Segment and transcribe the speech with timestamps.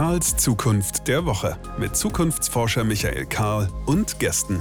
[0.00, 4.58] Karls Zukunft der Woche mit Zukunftsforscher Michael Karl und Gästen.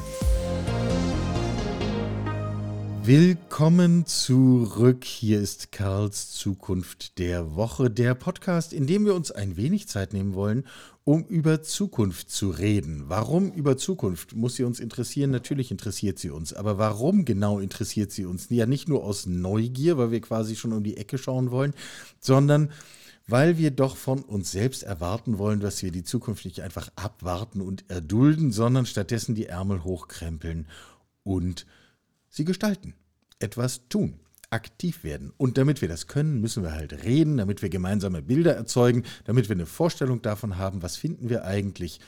[3.03, 5.05] Willkommen zurück.
[5.05, 10.11] Hier ist Karls Zukunft der Woche, der Podcast, in dem wir uns ein wenig Zeit
[10.11, 10.65] nehmen wollen,
[11.05, 13.05] um über Zukunft zu reden.
[13.07, 14.35] Warum über Zukunft?
[14.35, 15.31] Muss sie uns interessieren?
[15.31, 16.51] Natürlich interessiert sie uns.
[16.51, 18.47] Aber warum genau interessiert sie uns?
[18.49, 21.73] Ja, nicht nur aus Neugier, weil wir quasi schon um die Ecke schauen wollen,
[22.19, 22.71] sondern
[23.29, 27.61] weil wir doch von uns selbst erwarten wollen, dass wir die Zukunft nicht einfach abwarten
[27.61, 30.67] und erdulden, sondern stattdessen die Ärmel hochkrempeln
[31.23, 31.65] und
[32.29, 32.95] sie gestalten,
[33.39, 34.19] etwas tun,
[34.49, 35.31] aktiv werden.
[35.37, 39.47] Und damit wir das können, müssen wir halt reden, damit wir gemeinsame Bilder erzeugen, damit
[39.47, 41.99] wir eine Vorstellung davon haben, was finden wir eigentlich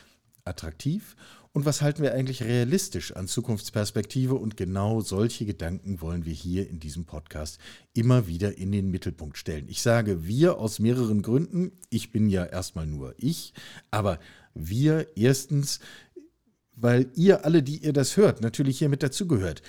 [0.44, 1.16] attraktiv
[1.54, 4.36] und was halten wir eigentlich realistisch an Zukunftsperspektive.
[4.36, 7.60] Und genau solche Gedanken wollen wir hier in diesem Podcast
[7.94, 9.68] immer wieder in den Mittelpunkt stellen.
[9.68, 11.74] Ich sage wir aus mehreren Gründen.
[11.90, 13.54] Ich bin ja erstmal nur ich,
[13.90, 14.20] aber
[14.54, 15.82] wir erstens,
[16.74, 19.62] weil ihr alle, die ihr das hört, natürlich hier mit dazugehört.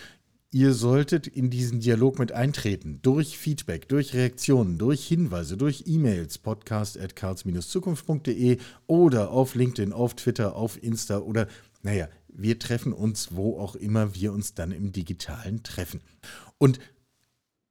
[0.54, 3.00] Ihr solltet in diesen Dialog mit eintreten.
[3.00, 7.14] Durch Feedback, durch Reaktionen, durch Hinweise, durch E-Mails, podcast at
[7.62, 11.48] zukunftde oder auf LinkedIn, auf Twitter, auf Insta oder,
[11.82, 16.00] naja, wir treffen uns, wo auch immer wir uns dann im Digitalen treffen.
[16.58, 16.78] Und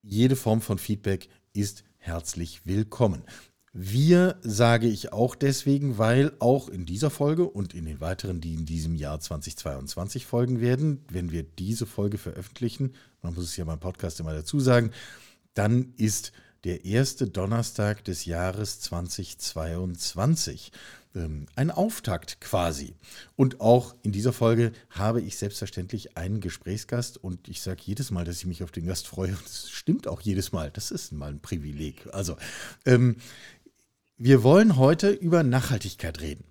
[0.01, 3.23] jede Form von Feedback ist herzlich willkommen.
[3.73, 8.53] Wir sage ich auch deswegen, weil auch in dieser Folge und in den weiteren, die
[8.53, 13.63] in diesem Jahr 2022 folgen werden, wenn wir diese Folge veröffentlichen, man muss es ja
[13.63, 14.91] beim Podcast immer dazu sagen,
[15.53, 20.71] dann ist der erste Donnerstag des Jahres 2022.
[21.13, 22.95] Ähm, ein Auftakt quasi.
[23.35, 28.23] Und auch in dieser Folge habe ich selbstverständlich einen Gesprächsgast und ich sage jedes Mal,
[28.23, 29.31] dass ich mich auf den Gast freue.
[29.31, 30.71] Und das stimmt auch jedes Mal.
[30.71, 32.07] Das ist mal ein Privileg.
[32.13, 32.37] Also,
[32.85, 33.17] ähm,
[34.17, 36.45] wir wollen heute über Nachhaltigkeit reden.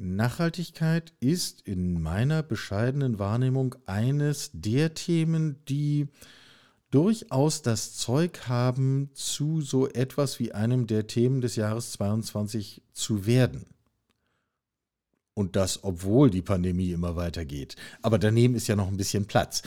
[0.00, 6.08] Nachhaltigkeit ist in meiner bescheidenen Wahrnehmung eines der Themen, die
[6.90, 13.26] durchaus das Zeug haben, zu so etwas wie einem der Themen des Jahres 22 zu
[13.26, 13.66] werden.
[15.34, 17.76] Und das, obwohl die Pandemie immer weitergeht.
[18.02, 19.62] Aber daneben ist ja noch ein bisschen Platz.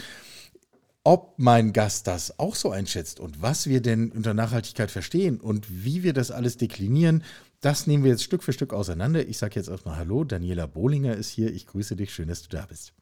[1.05, 5.83] Ob mein Gast das auch so einschätzt und was wir denn unter Nachhaltigkeit verstehen und
[5.83, 7.23] wie wir das alles deklinieren,
[7.59, 9.27] das nehmen wir jetzt Stück für Stück auseinander.
[9.27, 11.53] Ich sage jetzt erstmal Hallo, Daniela Bohlinger ist hier.
[11.53, 12.93] Ich grüße dich, schön, dass du da bist.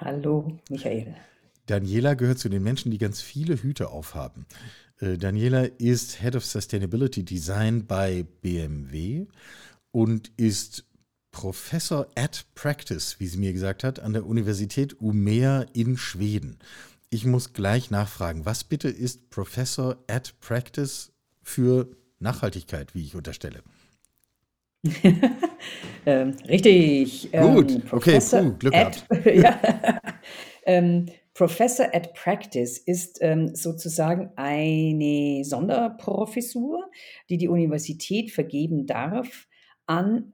[0.00, 1.14] Hallo, Michael.
[1.66, 4.46] Daniela gehört zu den Menschen, die ganz viele Hüte aufhaben.
[5.00, 9.26] Äh, Daniela ist Head of Sustainability Design bei BMW
[9.90, 10.84] und ist
[11.30, 16.58] Professor at Practice, wie sie mir gesagt hat, an der Universität Umea in Schweden.
[17.10, 21.12] Ich muss gleich nachfragen, was bitte ist Professor at Practice
[21.42, 21.88] für
[22.18, 23.62] Nachhaltigkeit, wie ich unterstelle?
[26.06, 27.30] ähm, richtig.
[27.32, 29.06] Gut, ähm, okay, puh, Glück gehabt.
[29.26, 29.60] ja.
[30.66, 31.06] ähm,
[31.36, 36.90] Professor at Practice ist ähm, sozusagen eine Sonderprofessur,
[37.28, 39.46] die die Universität vergeben darf
[39.84, 40.32] an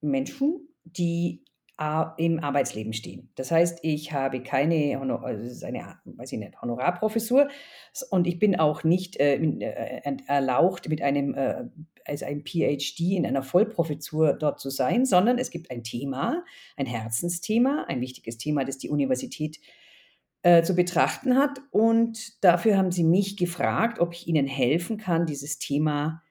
[0.00, 1.44] Menschen, die
[2.16, 3.30] im Arbeitsleben stehen.
[3.34, 7.48] Das heißt, ich habe keine Honor, also eine, weiß ich nicht, Honorarprofessur
[8.10, 11.66] und ich bin auch nicht äh, äh erlaucht, mit einem, äh,
[12.06, 16.44] als einem PhD in einer Vollprofessur dort zu sein, sondern es gibt ein Thema,
[16.78, 19.58] ein Herzensthema, ein wichtiges Thema, das die Universität
[20.46, 21.60] äh, zu betrachten hat.
[21.72, 26.22] Und dafür haben sie mich gefragt, ob ich ihnen helfen kann, dieses Thema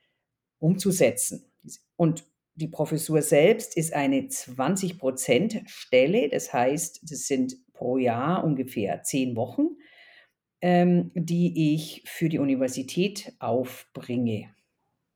[0.58, 1.52] umzusetzen.
[1.98, 9.36] Und die Professur selbst ist eine 20-Prozent-Stelle, das heißt, das sind pro Jahr ungefähr zehn
[9.36, 9.72] Wochen,
[10.62, 14.55] ähm, die ich für die Universität aufbringe.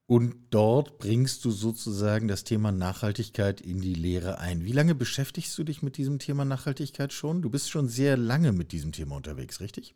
[0.09, 4.65] Und dort bringst du sozusagen das Thema Nachhaltigkeit in die Lehre ein.
[4.65, 7.43] Wie lange beschäftigst du dich mit diesem Thema Nachhaltigkeit schon?
[7.43, 9.93] Du bist schon sehr lange mit diesem Thema unterwegs, richtig?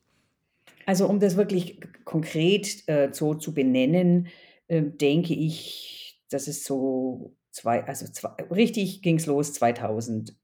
[0.85, 4.27] Also um das wirklich konkret äh, so zu benennen,
[4.67, 10.35] äh, denke ich, das ist so zwei, also zwei, richtig ging es los 2008.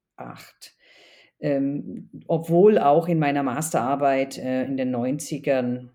[1.42, 5.90] Ähm, obwohl auch in meiner Masterarbeit äh, in den 90ern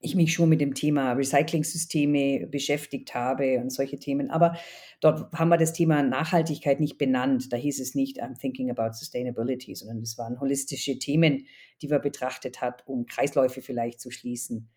[0.00, 4.30] ich mich schon mit dem Thema Recycling-Systeme beschäftigt habe und solche Themen.
[4.30, 4.56] Aber
[5.00, 7.52] dort haben wir das Thema Nachhaltigkeit nicht benannt.
[7.52, 11.46] Da hieß es nicht, I'm thinking about sustainability, sondern es waren holistische Themen,
[11.82, 14.68] die wir betrachtet hat, um Kreisläufe vielleicht zu schließen.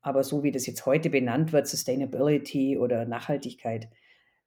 [0.00, 3.90] Aber so wie das jetzt heute benannt wird, Sustainability oder Nachhaltigkeit,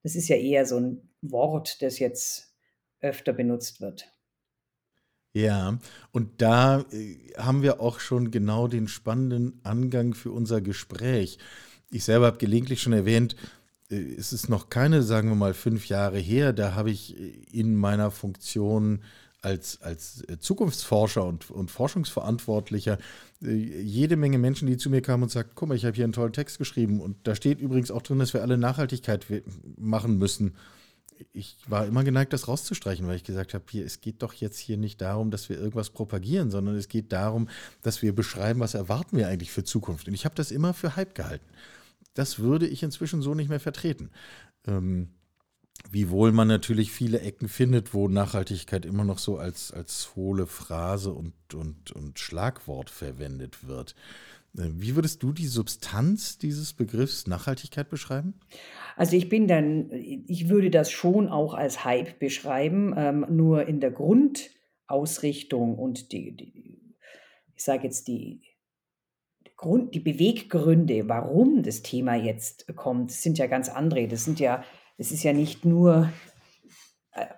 [0.02, 2.56] das ist ja eher so ein Wort, das jetzt
[3.00, 4.13] öfter benutzt wird.
[5.36, 5.80] Ja,
[6.12, 11.40] und da äh, haben wir auch schon genau den spannenden Angang für unser Gespräch.
[11.90, 13.36] Ich selber habe gelegentlich schon erwähnt,
[13.90, 17.16] äh, es ist noch keine, sagen wir mal, fünf Jahre her, da habe ich
[17.52, 19.02] in meiner Funktion
[19.42, 23.00] als, als Zukunftsforscher und, und Forschungsverantwortlicher
[23.42, 26.04] äh, jede Menge Menschen, die zu mir kamen und sagten, guck mal, ich habe hier
[26.06, 29.26] einen tollen Text geschrieben und da steht übrigens auch drin, dass wir alle Nachhaltigkeit
[29.78, 30.54] machen müssen.
[31.32, 34.58] Ich war immer geneigt, das rauszustreichen, weil ich gesagt habe, hier, es geht doch jetzt
[34.58, 37.50] hier nicht darum, dass wir irgendwas propagieren, sondern es geht darum,
[37.82, 40.08] dass wir beschreiben, was erwarten wir eigentlich für Zukunft.
[40.08, 41.46] Und ich habe das immer für Hype gehalten.
[42.14, 44.10] Das würde ich inzwischen so nicht mehr vertreten.
[44.68, 45.10] Ähm,
[45.92, 51.12] Wiewohl man natürlich viele Ecken findet, wo Nachhaltigkeit immer noch so als, als hohle Phrase
[51.12, 53.96] und, und, und Schlagwort verwendet wird.
[54.58, 58.36] Äh, wie würdest du die Substanz dieses Begriffs Nachhaltigkeit beschreiben?
[58.96, 63.80] Also ich bin dann, ich würde das schon auch als Hype beschreiben, ähm, nur in
[63.80, 66.80] der Grundausrichtung und die, die
[67.56, 68.42] ich sage jetzt die,
[69.56, 74.08] Grund, die Beweggründe, warum das Thema jetzt kommt, sind ja ganz andere.
[74.08, 74.64] Das sind ja
[74.98, 76.12] es ist ja nicht nur,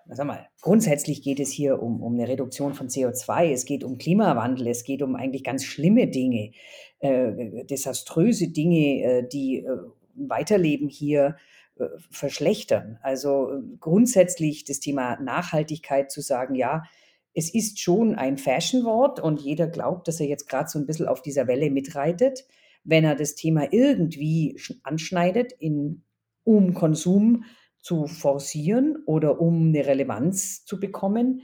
[0.08, 3.98] sag mal, grundsätzlich geht es hier um, um eine Reduktion von CO2, es geht um
[3.98, 6.52] Klimawandel, es geht um eigentlich ganz schlimme Dinge,
[7.00, 9.78] äh, desaströse Dinge, äh, die äh,
[10.16, 11.36] Weiterleben hier
[11.78, 13.00] äh, verschlechtern.
[13.02, 16.84] Also äh, grundsätzlich das Thema Nachhaltigkeit zu sagen, ja,
[17.34, 21.08] es ist schon ein Fashionwort und jeder glaubt, dass er jetzt gerade so ein bisschen
[21.08, 22.46] auf dieser Welle mitreitet.
[22.86, 26.04] Wenn er das Thema irgendwie anschneidet in
[26.46, 27.44] um Konsum
[27.86, 31.44] zu forcieren oder um eine Relevanz zu bekommen.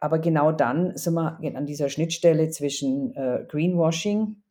[0.00, 4.42] Aber genau dann sind wir an dieser Schnittstelle zwischen äh, Greenwashing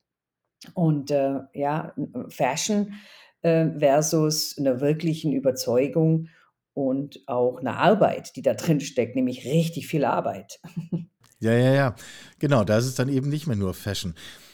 [0.73, 1.93] und äh, ja,
[2.29, 2.93] Fashion
[3.41, 6.29] äh, versus einer wirklichen Überzeugung
[6.73, 10.61] und auch einer Arbeit, die da drin steckt, nämlich richtig viel Arbeit.
[11.43, 11.95] Ja, ja, ja.
[12.37, 14.13] Genau, da ist es dann eben nicht mehr nur Fashion.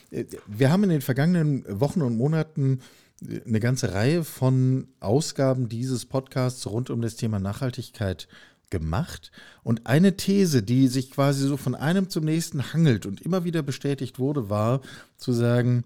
[0.09, 2.79] Äh, wir haben in den vergangenen Wochen und Monaten
[3.21, 8.27] eine ganze Reihe von Ausgaben dieses Podcasts rund um das Thema Nachhaltigkeit
[8.69, 9.31] gemacht.
[9.63, 13.63] Und eine These, die sich quasi so von einem zum nächsten hangelt und immer wieder
[13.63, 14.81] bestätigt wurde, war
[15.17, 15.83] zu sagen,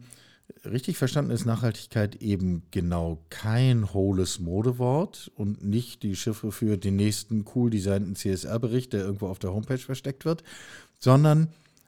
[0.65, 6.95] richtig verstanden ist Nachhaltigkeit eben genau kein hohles Modewort und nicht die Chiffre für den
[6.95, 10.43] nächsten cool designten CSR-Bericht, der irgendwo auf der Homepage versteckt wird,
[10.99, 11.47] sondern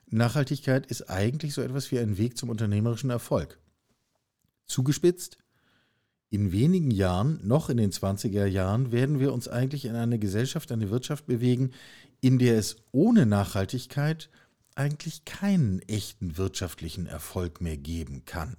[0.10, 3.58] Nachhaltigkeit ist eigentlich so etwas wie ein Weg zum unternehmerischen Erfolg.
[4.66, 5.38] Zugespitzt,
[6.30, 10.72] in wenigen Jahren, noch in den 20er Jahren, werden wir uns eigentlich in eine Gesellschaft,
[10.72, 11.72] eine Wirtschaft bewegen,
[12.22, 14.30] in der es ohne Nachhaltigkeit
[14.76, 18.58] eigentlich keinen echten wirtschaftlichen Erfolg mehr geben kann.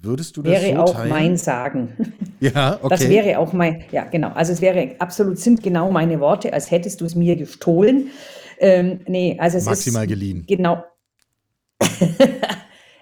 [0.00, 1.10] Würdest du das wäre so auch teilen?
[1.10, 1.92] mein Sagen.
[2.40, 2.88] Ja, okay.
[2.90, 4.28] Das wäre auch mein, ja, genau.
[4.28, 8.10] Also es wäre absolut, sind genau meine Worte, als hättest du es mir gestohlen.
[8.60, 10.44] Ähm, nee, also es Maximal ist geliehen.
[10.46, 10.84] genau.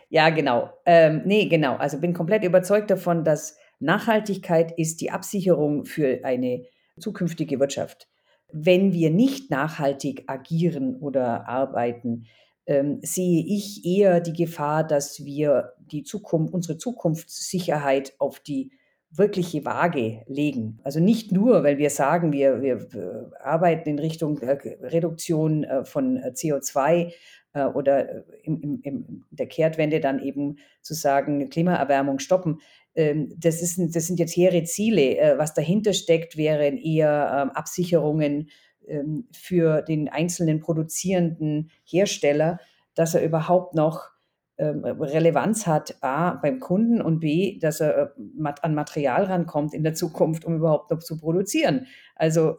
[0.09, 0.71] Ja, genau.
[0.85, 1.77] Ähm, ne, genau.
[1.77, 6.65] Also bin komplett überzeugt davon, dass Nachhaltigkeit ist die Absicherung für eine
[6.99, 8.09] zukünftige Wirtschaft.
[8.53, 12.27] Wenn wir nicht nachhaltig agieren oder arbeiten,
[12.67, 18.71] ähm, sehe ich eher die Gefahr, dass wir die Zukunft, unsere Zukunftssicherheit auf die
[19.11, 20.79] wirkliche Waage legen.
[20.83, 26.17] Also nicht nur, weil wir sagen, wir, wir arbeiten in Richtung äh, Reduktion äh, von
[26.17, 27.13] äh, CO2
[27.53, 32.61] äh, oder äh, in, in, der Kehrtwende dann eben zu sagen, Klimaerwärmung stoppen.
[32.95, 35.17] Ähm, das, ist, das sind jetzt hehre Ziele.
[35.17, 38.51] Äh, was dahinter steckt, wären eher ähm, Absicherungen
[38.87, 42.61] ähm, für den einzelnen produzierenden Hersteller,
[42.95, 44.16] dass er überhaupt noch
[44.59, 48.15] Relevanz hat, A, beim Kunden und B, dass er
[48.63, 51.87] an Material rankommt in der Zukunft, um überhaupt noch zu produzieren.
[52.15, 52.57] Also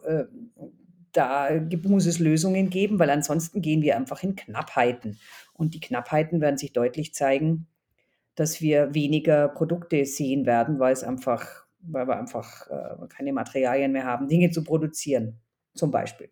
[1.12, 1.48] da
[1.84, 5.18] muss es Lösungen geben, weil ansonsten gehen wir einfach in Knappheiten.
[5.52, 7.66] Und die Knappheiten werden sich deutlich zeigen,
[8.36, 13.90] dass wir weniger Produkte sehen werden, weil es einfach, weil wir einfach äh, keine Materialien
[13.90, 15.40] mehr haben, Dinge zu produzieren,
[15.74, 16.30] zum Beispiel.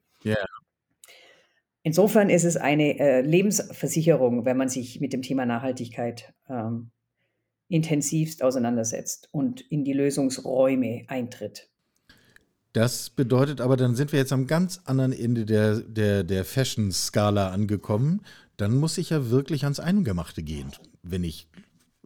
[1.87, 6.91] Insofern ist es eine äh, Lebensversicherung, wenn man sich mit dem Thema Nachhaltigkeit ähm,
[7.69, 11.71] intensivst auseinandersetzt und in die Lösungsräume eintritt.
[12.73, 17.51] Das bedeutet aber, dann sind wir jetzt am ganz anderen Ende der, der, der Fashion-Skala
[17.53, 18.23] angekommen.
[18.57, 20.73] Dann muss ich ja wirklich ans Eingemachte gehen,
[21.05, 21.47] wenn ich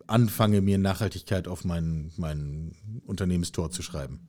[0.07, 2.73] anfange, mir Nachhaltigkeit auf mein, mein
[3.07, 4.29] Unternehmenstor zu schreiben.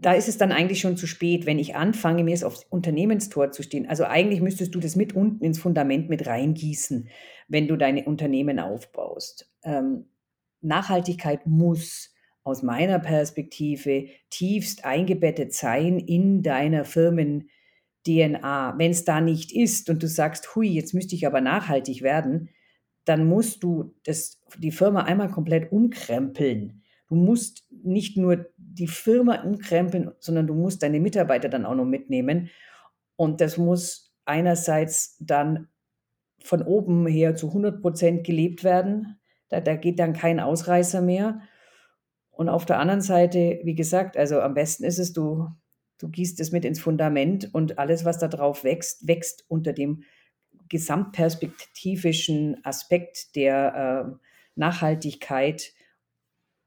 [0.00, 3.50] Da ist es dann eigentlich schon zu spät, wenn ich anfange, mir es aufs Unternehmenstor
[3.50, 3.88] zu stehen.
[3.88, 7.08] Also eigentlich müsstest du das mit unten ins Fundament mit reingießen,
[7.48, 9.52] wenn du deine Unternehmen aufbaust.
[9.64, 10.06] Ähm,
[10.60, 12.14] Nachhaltigkeit muss
[12.44, 17.50] aus meiner Perspektive tiefst eingebettet sein in deiner Firmen
[18.06, 18.74] DNA.
[18.78, 22.48] Wenn es da nicht ist und du sagst, hui, jetzt müsste ich aber nachhaltig werden,
[23.04, 26.82] dann musst du das, die Firma einmal komplett umkrempeln.
[27.08, 28.46] du musst nicht nur
[28.78, 32.50] die Firma umkrempeln, sondern du musst deine Mitarbeiter dann auch noch mitnehmen.
[33.16, 35.68] Und das muss einerseits dann
[36.40, 39.18] von oben her zu 100 Prozent gelebt werden.
[39.48, 41.40] Da, da geht dann kein Ausreißer mehr.
[42.30, 45.48] Und auf der anderen Seite, wie gesagt, also am besten ist es, du,
[45.98, 50.04] du gießt es mit ins Fundament und alles, was da drauf wächst, wächst unter dem
[50.68, 54.18] gesamtperspektivischen Aspekt der äh,
[54.54, 55.72] Nachhaltigkeit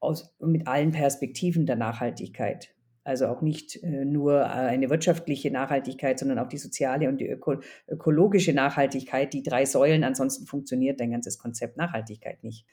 [0.02, 2.74] aus, mit allen Perspektiven der Nachhaltigkeit.
[3.04, 7.56] Also auch nicht äh, nur eine wirtschaftliche Nachhaltigkeit, sondern auch die soziale und die öko
[7.88, 10.04] ökologische Nachhaltigkeit, die drei Säulen.
[10.04, 12.64] Ansonsten funktioniert dein ganzes Konzept Nachhaltigkeit nicht.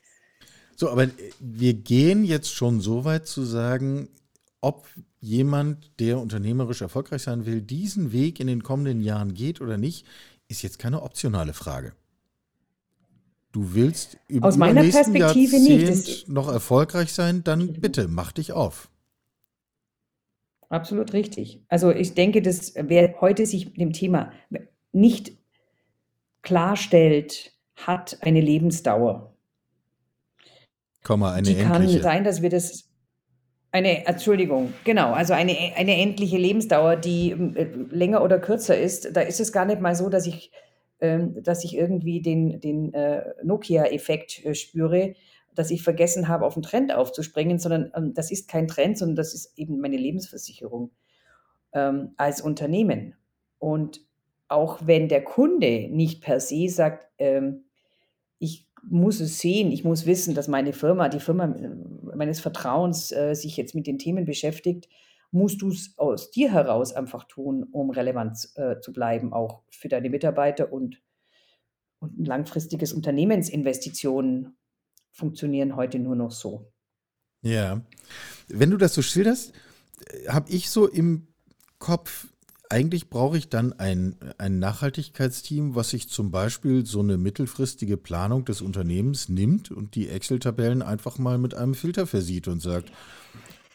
[0.76, 1.08] So, aber
[1.40, 4.08] wir gehen jetzt schon so weit zu sagen,
[4.62, 4.88] ob
[5.20, 10.06] jemand, der unternehmerisch erfolgreich sein will, diesen Weg in den kommenden Jahren geht oder nicht,
[10.48, 11.94] ist jetzt keine optionale Frage.
[13.52, 16.30] Du willst über Aus meiner Perspektive Jahrzehnt nicht.
[16.30, 18.90] noch erfolgreich sein, dann bitte mach dich auf.
[20.70, 21.64] Absolut richtig.
[21.68, 24.32] Also ich denke, dass wer heute sich mit dem Thema
[24.92, 25.32] nicht
[26.44, 29.34] klarstellt, hat eine Lebensdauer.
[31.04, 31.96] Komma, eine Die endliche.
[31.96, 32.90] kann sein, dass wir das
[33.72, 39.16] eine, Entschuldigung, genau, also eine, eine endliche Lebensdauer, die äh, länger oder kürzer ist.
[39.16, 40.52] Da ist es gar nicht mal so, dass ich,
[41.00, 45.14] dass ich irgendwie den, den äh, Nokia-Effekt äh, spüre,
[45.56, 49.16] dass ich vergessen habe, auf den Trend aufzuspringen, sondern ähm, das ist kein Trend, sondern
[49.16, 50.92] das ist eben meine Lebensversicherung
[51.74, 53.16] ähm, als Unternehmen.
[53.60, 54.02] Und
[54.48, 57.66] auch wenn der Kunde nicht per se sagt, ähm,
[58.40, 61.54] ich muss es sehen, ich muss wissen, dass meine Firma, die Firma
[62.16, 64.88] meines Vertrauens äh, sich jetzt mit den Themen beschäftigt,
[65.32, 69.88] musst du es aus dir heraus einfach tun, um relevant äh, zu bleiben, auch für
[69.88, 71.02] deine Mitarbeiter und,
[72.00, 74.58] und ein langfristiges Unternehmensinvestitionen
[75.12, 76.72] funktionieren heute nur noch so.
[77.42, 77.82] Ja.
[78.48, 79.54] Wenn du das so schilderst,
[80.08, 81.28] äh, habe ich so im
[81.78, 82.28] Kopf,
[82.70, 88.46] eigentlich brauche ich dann ein, ein Nachhaltigkeitsteam, was sich zum Beispiel so eine mittelfristige Planung
[88.46, 92.92] des Unternehmens nimmt und die Excel-Tabellen einfach mal mit einem Filter versieht und sagt,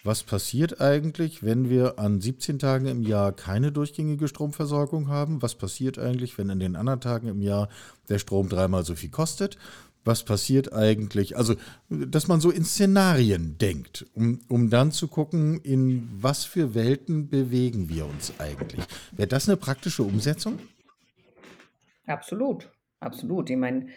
[0.04, 5.40] was passiert eigentlich, wenn wir an 17 Tagen im Jahr keine durchgängige Stromversorgung haben?
[5.42, 7.68] Was passiert eigentlich, wenn an den anderen Tagen im Jahr
[8.08, 9.58] der Strom dreimal so viel kostet?
[10.04, 11.36] was passiert eigentlich?
[11.36, 11.54] Also,
[11.88, 17.28] dass man so in Szenarien denkt, um, um dann zu gucken, in was für Welten
[17.28, 18.84] bewegen wir uns eigentlich.
[19.12, 20.58] Wäre das eine praktische Umsetzung?
[22.06, 22.70] Absolut,
[23.00, 23.48] absolut.
[23.48, 23.88] Ich meine,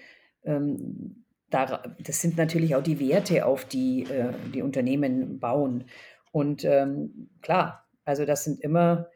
[0.43, 5.85] ähm, das sind natürlich auch die Werte, auf die äh, die Unternehmen bauen.
[6.31, 9.09] Und ähm, klar, also das sind immer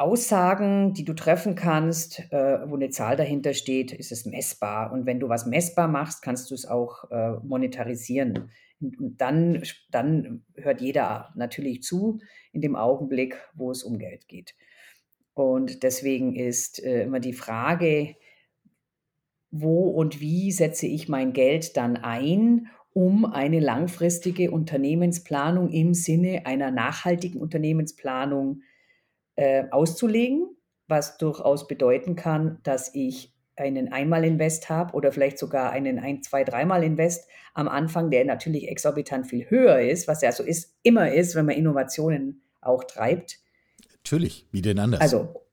[0.00, 4.92] Aussagen, die du treffen kannst, äh, wo eine Zahl dahinter steht, ist es messbar.
[4.92, 8.50] Und wenn du was messbar machst, kannst du es auch äh, monetarisieren.
[8.80, 12.20] Und, dann, dann hört jeder natürlich zu
[12.52, 14.54] in dem Augenblick, wo es um Geld geht.
[15.34, 18.16] Und deswegen ist äh, immer die Frage,
[19.50, 26.46] wo und wie setze ich mein Geld dann ein, um eine langfristige Unternehmensplanung im Sinne
[26.46, 28.62] einer nachhaltigen Unternehmensplanung
[29.36, 30.48] äh, auszulegen,
[30.88, 36.44] was durchaus bedeuten kann, dass ich einen Einmal-Invest habe oder vielleicht sogar einen ein, zwei,
[36.44, 41.12] dreimal Invest am Anfang, der natürlich exorbitant viel höher ist, was ja so ist, immer
[41.12, 43.38] ist, wenn man Innovationen auch treibt.
[43.92, 45.00] Natürlich, wie denn anders?
[45.00, 45.44] Also,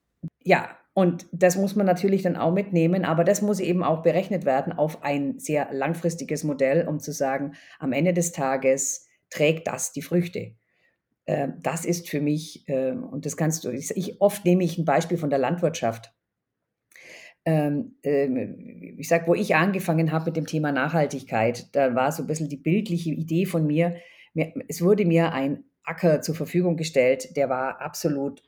[0.44, 4.46] ja, und das muss man natürlich dann auch mitnehmen, aber das muss eben auch berechnet
[4.46, 9.92] werden auf ein sehr langfristiges Modell, um zu sagen, am Ende des Tages trägt das
[9.92, 10.56] die Früchte.
[11.28, 14.86] Ähm, das ist für mich, ähm, und das kannst du, ich, oft nehme ich ein
[14.86, 16.16] Beispiel von der Landwirtschaft.
[17.46, 22.28] Ähm, ich sage, wo ich angefangen habe mit dem Thema Nachhaltigkeit, da war so ein
[22.28, 23.98] bisschen die bildliche Idee von mir,
[24.68, 28.42] es wurde mir ein Acker zur Verfügung gestellt, der war absolut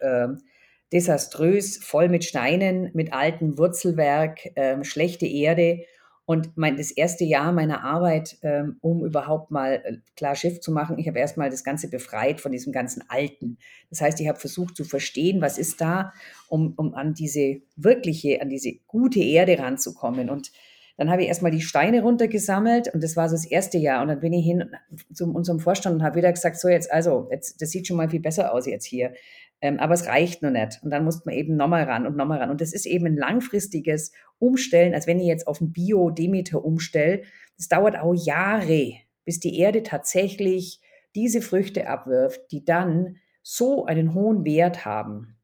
[0.91, 4.39] desaströs, voll mit Steinen, mit altem Wurzelwerk,
[4.83, 5.83] schlechte Erde
[6.29, 10.71] und mein, das erste Jahr meiner Arbeit, ähm, um überhaupt mal äh, klar Schiff zu
[10.71, 13.57] machen, ich habe erstmal das Ganze befreit von diesem ganzen Alten.
[13.89, 16.13] Das heißt, ich habe versucht zu verstehen, was ist da,
[16.47, 20.29] um, um an diese wirkliche, an diese gute Erde ranzukommen.
[20.29, 20.51] Und
[20.97, 24.03] dann habe ich erstmal die Steine runtergesammelt und das war so das erste Jahr.
[24.03, 24.69] Und dann bin ich hin
[25.11, 28.07] zu unserem Vorstand und habe wieder gesagt, so jetzt, also, jetzt, das sieht schon mal
[28.07, 29.13] viel besser aus jetzt hier.
[29.61, 30.79] Ähm, aber es reicht noch nicht.
[30.83, 32.49] Und dann muss man eben nochmal ran und nochmal ran.
[32.49, 37.23] Und das ist eben ein langfristiges Umstellen, als wenn ich jetzt auf ein Bio-Demeter umstelle.
[37.57, 38.93] Das dauert auch Jahre,
[39.25, 40.81] bis die Erde tatsächlich
[41.15, 45.37] diese Früchte abwirft, die dann so einen hohen Wert haben.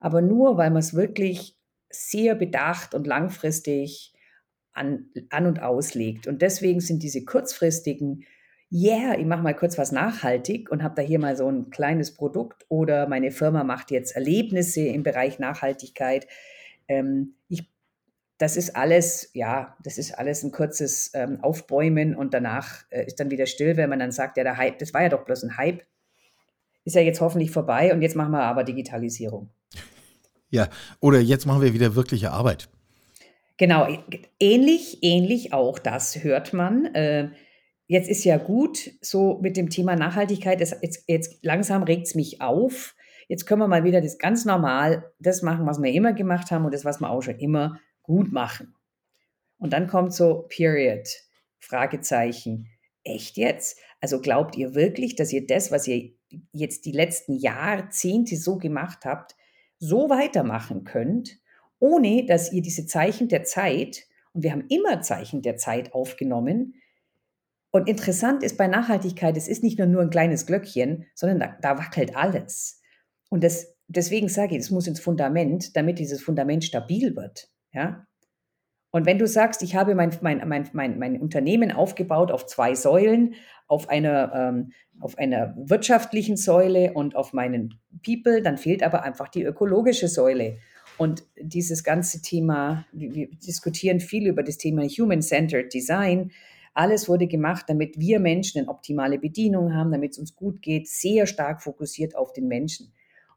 [0.00, 1.56] Aber nur, weil man es wirklich
[1.90, 4.14] sehr bedacht und langfristig
[4.72, 6.26] an, an und auslegt.
[6.26, 8.24] Und deswegen sind diese kurzfristigen
[8.72, 12.14] yeah, ich mache mal kurz was nachhaltig und habe da hier mal so ein kleines
[12.14, 16.26] Produkt oder meine Firma macht jetzt Erlebnisse im Bereich Nachhaltigkeit.
[16.88, 17.68] Ähm, ich,
[18.38, 23.18] das ist alles, ja, das ist alles ein kurzes ähm, Aufbäumen und danach äh, ist
[23.20, 25.42] dann wieder still, wenn man dann sagt, ja, der Hype, das war ja doch bloß
[25.42, 25.82] ein Hype,
[26.84, 29.50] ist ja jetzt hoffentlich vorbei und jetzt machen wir aber Digitalisierung.
[30.48, 30.68] Ja,
[31.00, 32.68] oder jetzt machen wir wieder wirkliche Arbeit.
[33.56, 33.86] Genau,
[34.38, 36.86] ähnlich, ähnlich auch das hört man.
[36.94, 37.30] Äh,
[37.90, 42.14] jetzt ist ja gut, so mit dem Thema Nachhaltigkeit, das, jetzt, jetzt langsam regt es
[42.14, 42.94] mich auf.
[43.28, 46.64] Jetzt können wir mal wieder das ganz normal, das machen, was wir immer gemacht haben
[46.64, 48.74] und das, was wir auch schon immer gut machen.
[49.58, 51.08] Und dann kommt so Period,
[51.58, 52.68] Fragezeichen.
[53.04, 53.78] Echt jetzt?
[54.00, 56.12] Also glaubt ihr wirklich, dass ihr das, was ihr
[56.52, 59.36] jetzt die letzten Jahrzehnte so gemacht habt,
[59.78, 61.40] so weitermachen könnt?
[61.80, 66.74] ohne dass ihr diese Zeichen der Zeit, und wir haben immer Zeichen der Zeit aufgenommen,
[67.72, 71.56] und interessant ist bei Nachhaltigkeit, es ist nicht nur, nur ein kleines Glöckchen, sondern da,
[71.60, 72.80] da wackelt alles.
[73.28, 77.48] Und das, deswegen sage ich, es muss ins Fundament, damit dieses Fundament stabil wird.
[77.72, 78.06] Ja?
[78.90, 82.74] Und wenn du sagst, ich habe mein, mein, mein, mein, mein Unternehmen aufgebaut auf zwei
[82.74, 83.34] Säulen,
[83.68, 89.28] auf einer, ähm, auf einer wirtschaftlichen Säule und auf meinen People, dann fehlt aber einfach
[89.28, 90.58] die ökologische Säule.
[90.98, 96.32] Und dieses ganze Thema, wir diskutieren viel über das Thema Human-Centered Design.
[96.72, 100.88] Alles wurde gemacht, damit wir Menschen eine optimale Bedienung haben, damit es uns gut geht,
[100.88, 102.92] sehr stark fokussiert auf den Menschen.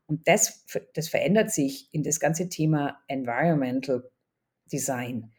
[0.05, 4.09] Und das, das verändert sich in das ganze Thema Environmental
[4.71, 5.31] Design.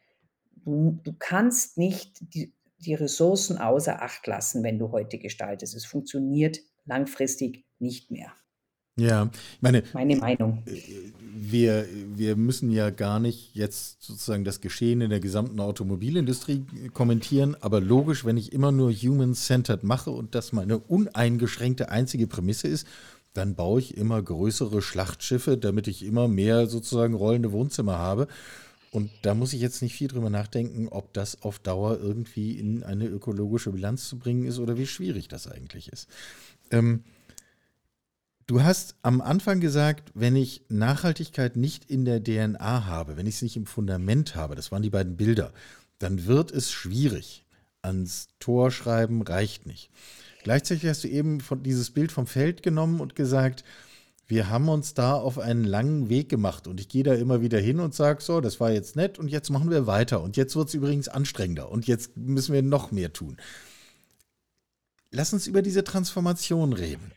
[0.64, 5.74] Du, du kannst nicht die, die Ressourcen außer Acht lassen, wenn du heute gestaltest.
[5.74, 8.32] Es funktioniert langfristig nicht mehr.
[8.96, 10.62] Ja, ich meine, meine Meinung.
[10.66, 16.64] Äh, wir, wir müssen ja gar nicht jetzt sozusagen das Geschehen in der gesamten Automobilindustrie
[16.92, 22.68] kommentieren, aber logisch, wenn ich immer nur human-centered mache und das meine uneingeschränkte einzige Prämisse
[22.68, 22.86] ist,
[23.34, 28.28] dann baue ich immer größere Schlachtschiffe, damit ich immer mehr sozusagen rollende Wohnzimmer habe.
[28.92, 32.84] Und da muss ich jetzt nicht viel drüber nachdenken, ob das auf Dauer irgendwie in
[32.84, 36.08] eine ökologische Bilanz zu bringen ist oder wie schwierig das eigentlich ist.
[36.70, 37.02] Ähm,
[38.46, 43.36] Du hast am Anfang gesagt, wenn ich Nachhaltigkeit nicht in der DNA habe, wenn ich
[43.36, 45.52] es nicht im Fundament habe, das waren die beiden Bilder,
[45.98, 47.46] dann wird es schwierig.
[47.80, 49.90] Ans Tor schreiben reicht nicht.
[50.42, 53.64] Gleichzeitig hast du eben von dieses Bild vom Feld genommen und gesagt,
[54.26, 57.58] wir haben uns da auf einen langen Weg gemacht und ich gehe da immer wieder
[57.58, 60.54] hin und sage so, das war jetzt nett und jetzt machen wir weiter und jetzt
[60.54, 63.38] wird es übrigens anstrengender und jetzt müssen wir noch mehr tun.
[65.10, 67.12] Lass uns über diese Transformation reden.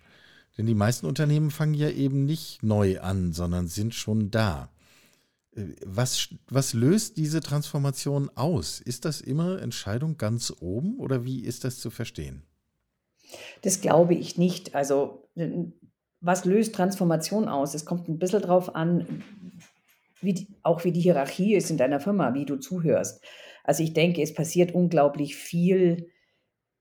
[0.57, 4.69] Denn die meisten Unternehmen fangen ja eben nicht neu an, sondern sind schon da.
[5.55, 8.79] Äh, was, was löst diese Transformation aus?
[8.79, 12.43] Ist das immer Entscheidung ganz oben oder wie ist das zu verstehen?
[13.61, 14.73] Das glaube ich nicht.
[14.73, 15.29] Also,
[16.21, 17.73] was löst Transformation aus?
[17.73, 19.23] Es kommt ein bisschen drauf an,
[20.21, 23.21] wie die, auch wie die Hierarchie ist in deiner Firma, wie du zuhörst.
[23.63, 26.09] Also, ich denke, es passiert unglaublich viel.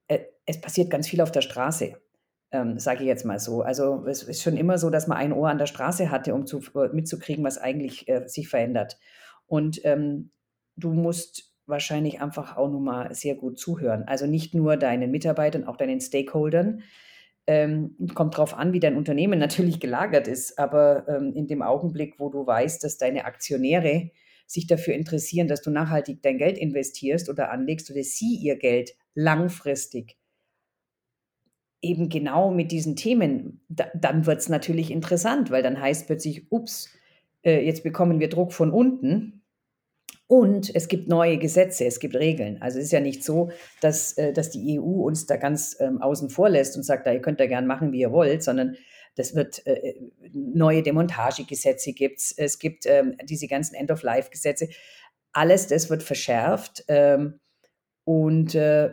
[0.07, 1.97] Äh, es passiert ganz viel auf der Straße
[2.57, 3.63] ähm, sage ich jetzt mal so.
[3.63, 6.47] Also es ist schon immer so, dass man ein Ohr an der Straße hatte, um
[6.47, 8.99] zu, äh, mitzukriegen, was eigentlich äh, sich verändert.
[9.47, 10.31] Und ähm,
[10.77, 14.05] du musst wahrscheinlich einfach auch nochmal sehr gut zuhören.
[14.07, 16.83] Also nicht nur deinen Mitarbeitern, auch deinen Stakeholdern.
[17.49, 22.19] Ähm, kommt drauf an, wie dein Unternehmen natürlich gelagert ist, aber ähm, in dem Augenblick,
[22.19, 24.11] wo du weißt, dass deine Aktionäre
[24.47, 28.93] sich dafür interessieren, dass du nachhaltig dein Geld investierst oder anlegst oder sie ihr Geld
[29.15, 30.17] langfristig
[31.83, 36.51] eben genau mit diesen Themen, da, dann wird es natürlich interessant, weil dann heißt plötzlich,
[36.51, 36.89] ups,
[37.43, 39.43] äh, jetzt bekommen wir Druck von unten.
[40.29, 42.61] Und es gibt neue Gesetze, es gibt Regeln.
[42.61, 46.03] Also es ist ja nicht so, dass, äh, dass die EU uns da ganz ähm,
[46.03, 48.77] außen vor lässt und sagt, da ihr könnt da gern machen, wie ihr wollt, sondern
[49.15, 49.95] das wird äh,
[50.33, 54.69] neue Demontagegesetze gibt's, es gibt ähm, diese ganzen End-of-Life-Gesetze.
[55.33, 56.85] Alles das wird verschärft.
[56.89, 57.39] Ähm,
[58.07, 58.93] und äh,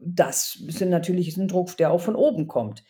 [0.00, 2.82] das ist natürlich ein Druck, der auch von oben kommt.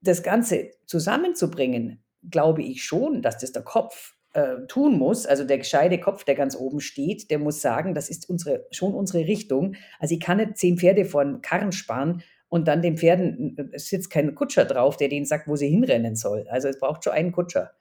[0.00, 5.26] Das Ganze zusammenzubringen, glaube ich schon, dass das der Kopf äh, tun muss.
[5.26, 8.94] Also der gescheite Kopf, der ganz oben steht, der muss sagen, das ist unsere, schon
[8.94, 9.74] unsere Richtung.
[9.98, 13.90] Also ich kann nicht zehn Pferde vor den Karren sparen und dann den Pferden, es
[13.90, 16.48] sitzt kein Kutscher drauf, der denen sagt, wo sie hinrennen soll.
[16.48, 17.72] Also es braucht schon einen Kutscher.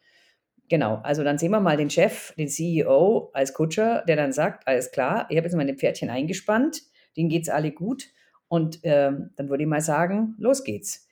[0.71, 4.65] Genau, also dann sehen wir mal den Chef, den CEO als Kutscher, der dann sagt,
[4.69, 6.83] alles klar, ich habe jetzt meine Pferdchen eingespannt,
[7.17, 8.05] denen geht es alle gut.
[8.47, 11.09] Und ähm, dann würde ich mal sagen, los geht's.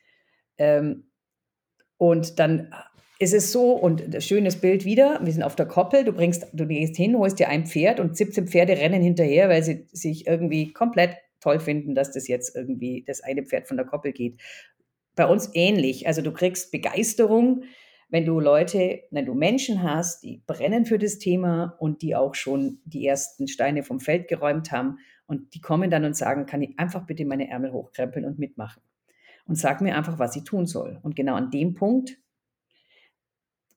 [0.58, 1.10] Ähm,
[1.98, 2.74] und dann
[3.20, 6.66] ist es so, und schönes Bild wieder, wir sind auf der Koppel, du bringst, du
[6.66, 10.72] gehst hin, holst dir ein Pferd und 17 Pferde rennen hinterher, weil sie sich irgendwie
[10.72, 14.40] komplett toll finden, dass das jetzt irgendwie das eine Pferd von der Koppel geht.
[15.18, 16.08] Bei uns ähnlich.
[16.08, 17.66] Also du kriegst Begeisterung,
[18.10, 22.36] wenn du Leute, wenn du Menschen hast, die brennen für das Thema und die auch
[22.36, 26.62] schon die ersten Steine vom Feld geräumt haben und die kommen dann und sagen, kann
[26.62, 28.82] ich einfach bitte meine Ärmel hochkrempeln und mitmachen
[29.46, 31.00] und sag mir einfach, was ich tun soll.
[31.04, 32.18] Und genau an dem Punkt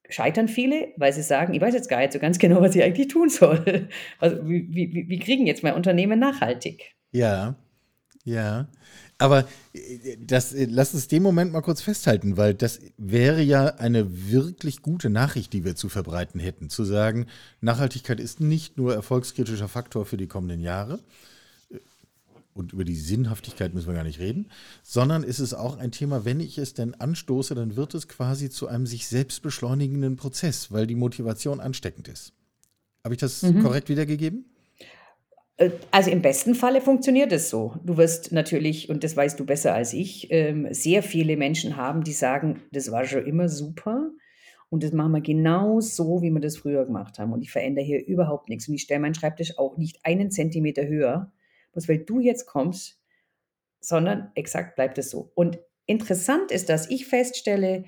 [0.08, 2.82] scheitern viele, weil sie sagen, ich weiß jetzt gar nicht so ganz genau, was ich
[2.82, 3.88] eigentlich tun soll.
[4.18, 6.94] Also, wie, wie, wie kriegen jetzt mein Unternehmen nachhaltig?
[7.10, 7.56] Ja,
[8.24, 8.68] ja.
[9.22, 13.66] Aber äh, das, äh, lass uns den Moment mal kurz festhalten, weil das wäre ja
[13.76, 16.68] eine wirklich gute Nachricht, die wir zu verbreiten hätten.
[16.68, 17.26] Zu sagen,
[17.60, 20.98] Nachhaltigkeit ist nicht nur erfolgskritischer Faktor für die kommenden Jahre,
[22.54, 24.50] und über die Sinnhaftigkeit müssen wir gar nicht reden,
[24.82, 28.50] sondern ist es auch ein Thema, wenn ich es denn anstoße, dann wird es quasi
[28.50, 32.34] zu einem sich selbst beschleunigenden Prozess, weil die Motivation ansteckend ist.
[33.04, 33.62] Habe ich das mhm.
[33.62, 34.44] korrekt wiedergegeben?
[35.62, 37.74] Äh, also im besten Falle funktioniert es so.
[37.84, 42.04] Du wirst natürlich, und das weißt du besser als ich, ähm, sehr viele Menschen haben,
[42.04, 44.10] die sagen, das war schon immer super
[44.70, 47.32] und das machen wir genau so, wie wir das früher gemacht haben.
[47.32, 48.68] Und ich verändere hier überhaupt nichts.
[48.68, 51.32] Und ich stelle meinen Schreibtisch auch nicht einen Zentimeter höher,
[51.72, 52.98] bloß weil du jetzt kommst,
[53.80, 55.30] sondern exakt bleibt es so.
[55.34, 57.84] Und interessant ist, dass ich feststelle,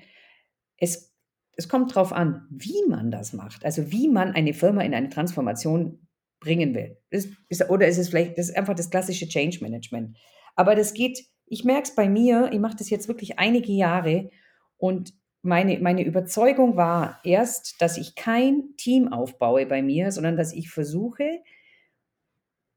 [0.77, 1.15] es,
[1.55, 3.65] es kommt darauf an, wie man das macht.
[3.65, 6.04] Also wie man eine Firma in eine Transformation
[6.45, 6.97] bringen will.
[7.09, 10.15] Das ist, oder ist es vielleicht, das ist einfach das klassische Change Management.
[10.55, 14.29] Aber das geht, ich merke es bei mir, ich mache das jetzt wirklich einige Jahre
[14.77, 20.53] und meine, meine Überzeugung war erst, dass ich kein Team aufbaue bei mir, sondern dass
[20.53, 21.41] ich versuche,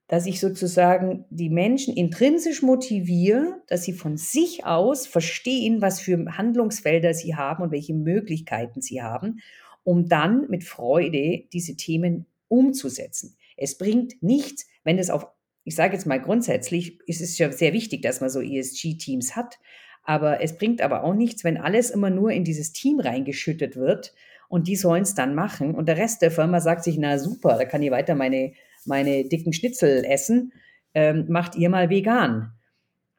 [0.07, 6.37] dass ich sozusagen die Menschen intrinsisch motiviere, dass sie von sich aus verstehen, was für
[6.37, 9.41] Handlungsfelder sie haben und welche Möglichkeiten sie haben,
[9.85, 13.37] um dann mit Freude diese Themen umzusetzen.
[13.59, 15.27] Es bringt nichts, wenn es auf,
[15.65, 19.59] ich sage jetzt mal grundsätzlich, ist es ja sehr wichtig, dass man so ESG-Teams hat,
[20.03, 24.15] aber es bringt aber auch nichts, wenn alles immer nur in dieses Team reingeschüttet wird
[24.49, 27.57] und die sollen es dann machen und der Rest der Firma sagt sich, na super,
[27.59, 28.53] da kann ich weiter meine
[28.89, 30.53] meine dicken Schnitzel essen,
[30.95, 32.53] ähm, macht ihr mal vegan.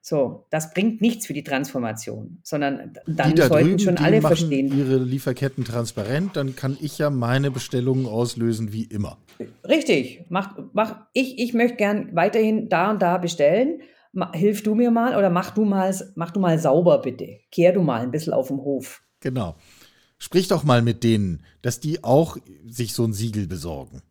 [0.01, 4.75] So, das bringt nichts für die Transformation, sondern dann da sollten drüben, schon alle verstehen.
[4.77, 9.17] Ihre Lieferketten transparent, dann kann ich ja meine Bestellungen auslösen wie immer.
[9.67, 13.81] Richtig, mach, mach, ich, ich möchte gern weiterhin da und da bestellen.
[14.33, 17.39] Hilf du mir mal oder mach du mal, mach du mal sauber bitte.
[17.51, 19.03] Kehr du mal ein bisschen auf dem Hof.
[19.19, 19.55] Genau.
[20.17, 24.01] Sprich doch mal mit denen, dass die auch sich so ein Siegel besorgen.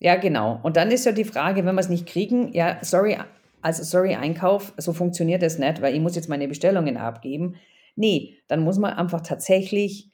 [0.00, 0.60] Ja, genau.
[0.62, 3.18] Und dann ist ja die Frage, wenn wir es nicht kriegen, ja, sorry,
[3.62, 7.56] also sorry, Einkauf, so funktioniert das nicht, weil ich muss jetzt meine Bestellungen abgeben.
[7.96, 10.10] Nee, dann muss man einfach tatsächlich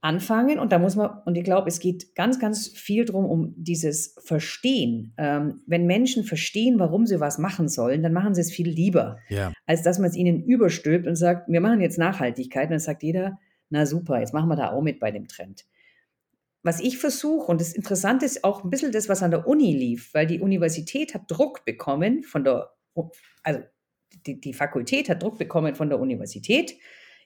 [0.00, 3.54] anfangen und da muss man, und ich glaube, es geht ganz, ganz viel darum, um
[3.56, 5.14] dieses Verstehen.
[5.16, 9.18] Ähm, wenn Menschen verstehen, warum sie was machen sollen, dann machen sie es viel lieber,
[9.28, 9.52] ja.
[9.64, 13.04] als dass man es ihnen überstülpt und sagt, wir machen jetzt Nachhaltigkeit und dann sagt
[13.04, 13.38] jeder,
[13.70, 15.64] na super, jetzt machen wir da auch mit bei dem Trend
[16.62, 19.74] was ich versuche, und das Interessante ist auch ein bisschen das, was an der Uni
[19.74, 22.72] lief, weil die Universität hat Druck bekommen von der,
[23.42, 23.60] also
[24.26, 26.76] die, die Fakultät hat Druck bekommen von der Universität.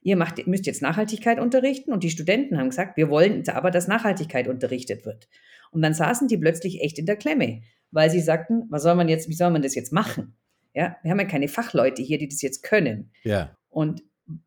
[0.02, 3.88] Ihr macht, müsst jetzt Nachhaltigkeit unterrichten und die Studenten haben gesagt, wir wollen aber, dass
[3.88, 5.28] Nachhaltigkeit unterrichtet wird.
[5.70, 9.08] Und dann saßen die plötzlich echt in der Klemme, weil sie sagten, was soll man
[9.08, 10.36] jetzt, wie soll man das jetzt machen?
[10.72, 13.10] Ja, wir haben ja keine Fachleute hier, die das jetzt können.
[13.24, 13.56] Ja.
[13.68, 14.02] Und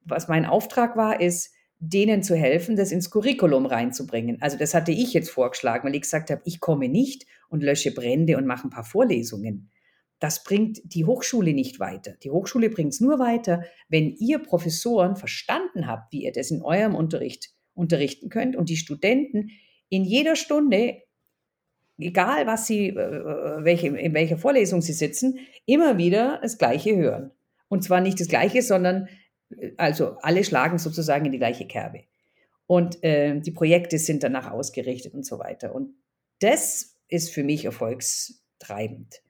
[0.05, 4.41] was mein Auftrag war, ist, denen zu helfen, das ins Curriculum reinzubringen.
[4.41, 7.93] Also das hatte ich jetzt vorgeschlagen, weil ich gesagt habe, ich komme nicht und lösche
[7.93, 9.71] Brände und mache ein paar Vorlesungen.
[10.19, 12.15] Das bringt die Hochschule nicht weiter.
[12.23, 16.61] Die Hochschule bringt es nur weiter, wenn ihr Professoren verstanden habt, wie ihr das in
[16.61, 19.51] eurem Unterricht unterrichten könnt und die Studenten
[19.87, 21.01] in jeder Stunde,
[21.97, 27.31] egal was sie, äh, welche, in welcher Vorlesung sie sitzen, immer wieder das Gleiche hören.
[27.69, 29.07] Und zwar nicht das Gleiche, sondern
[29.77, 32.03] also alle schlagen sozusagen in die gleiche Kerbe.
[32.67, 35.73] Und äh, die Projekte sind danach ausgerichtet und so weiter.
[35.73, 35.95] Und
[36.39, 39.21] das ist für mich erfolgstreibend.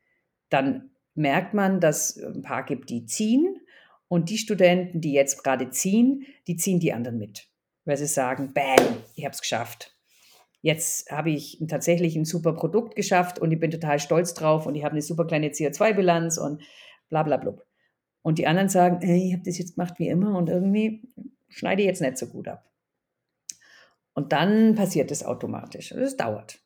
[0.49, 3.61] Dann merkt man, dass ein paar gibt, die ziehen.
[4.07, 7.47] Und die Studenten, die jetzt gerade ziehen, die ziehen die anderen mit.
[7.85, 9.95] Weil sie sagen, bam, ich habe es geschafft.
[10.61, 14.75] Jetzt habe ich tatsächlich ein super Produkt geschafft und ich bin total stolz drauf und
[14.75, 16.61] ich habe eine super kleine CO2-Bilanz und
[17.09, 17.53] bla bla bla.
[18.21, 21.01] Und die anderen sagen, ey, ich habe das jetzt gemacht wie immer und irgendwie
[21.47, 22.69] schneide ich jetzt nicht so gut ab.
[24.13, 25.91] Und dann passiert es automatisch.
[25.91, 26.59] Es dauert.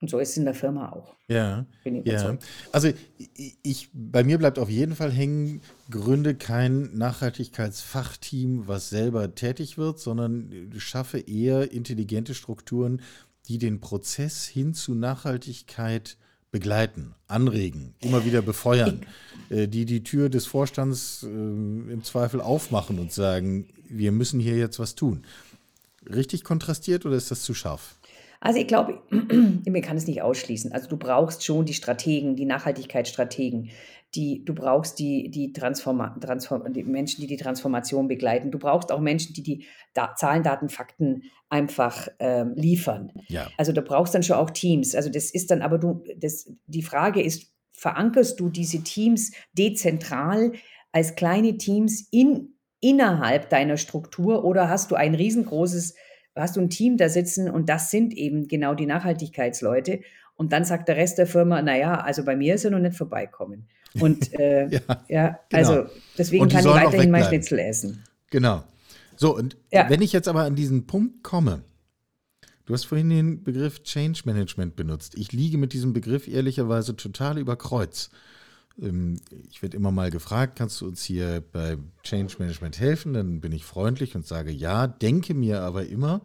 [0.00, 1.16] Und so ist es in der Firma auch.
[1.26, 1.66] Ja.
[1.84, 2.38] ja.
[2.70, 2.92] Also
[3.62, 5.60] ich, bei mir bleibt auf jeden Fall hängen,
[5.90, 13.02] gründe kein Nachhaltigkeitsfachteam, was selber tätig wird, sondern schaffe eher intelligente Strukturen,
[13.48, 16.16] die den Prozess hin zu Nachhaltigkeit
[16.50, 19.04] begleiten, anregen, immer wieder befeuern,
[19.50, 24.56] äh, die die Tür des Vorstands äh, im Zweifel aufmachen und sagen, wir müssen hier
[24.56, 25.24] jetzt was tun.
[26.08, 27.96] Richtig kontrastiert oder ist das zu scharf?
[28.40, 30.72] Also ich glaube, man kann es nicht ausschließen.
[30.72, 33.70] Also du brauchst schon die Strategen, die Nachhaltigkeitsstrategen,
[34.14, 38.50] die, du brauchst die, die, Transforma Transform die Menschen, die die Transformation begleiten.
[38.50, 43.12] Du brauchst auch Menschen, die die da Zahlen, Daten, Fakten einfach ähm, liefern.
[43.28, 43.48] Ja.
[43.58, 44.94] Also du brauchst dann schon auch Teams.
[44.94, 50.52] Also das ist dann aber du, das, die Frage ist, verankerst du diese Teams dezentral
[50.92, 55.94] als kleine Teams in, innerhalb deiner Struktur oder hast du ein riesengroßes
[56.34, 60.00] hast du ein Team da sitzen und das sind eben genau die Nachhaltigkeitsleute.
[60.36, 62.96] Und dann sagt der Rest der Firma, naja, also bei mir ist er noch nicht
[62.96, 63.66] vorbeikommen.
[64.00, 65.68] Und äh, ja, ja genau.
[65.68, 68.04] also deswegen kann ich weiterhin mein Schnitzel essen.
[68.30, 68.62] Genau.
[69.16, 69.90] So, und ja.
[69.90, 71.64] wenn ich jetzt aber an diesen Punkt komme,
[72.66, 75.16] du hast vorhin den Begriff Change Management benutzt.
[75.16, 78.10] Ich liege mit diesem Begriff ehrlicherweise total über Kreuz.
[78.80, 83.14] Ähm, ich werde immer mal gefragt, kannst du uns hier bei Change Management helfen?
[83.14, 86.22] Dann bin ich freundlich und sage ja, denke mir aber immer,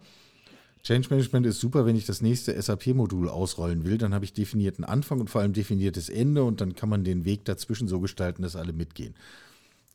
[0.83, 3.97] Change Management ist super, wenn ich das nächste SAP-Modul ausrollen will.
[3.97, 7.23] Dann habe ich definierten Anfang und vor allem definiertes Ende und dann kann man den
[7.23, 9.15] Weg dazwischen so gestalten, dass alle mitgehen.